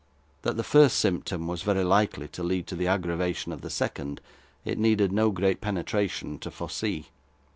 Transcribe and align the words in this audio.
That 0.41 0.57
the 0.57 0.63
first 0.63 0.97
symptom 0.97 1.45
was 1.45 1.61
very 1.61 1.83
likely 1.83 2.27
to 2.29 2.41
lead 2.41 2.65
to 2.69 2.75
the 2.75 2.87
aggravation 2.87 3.51
of 3.51 3.61
the 3.61 3.69
second, 3.69 4.19
it 4.65 4.79
needed 4.79 5.11
no 5.11 5.29
great 5.29 5.61
penetration 5.61 6.39
to 6.39 6.49
foresee. 6.49 7.09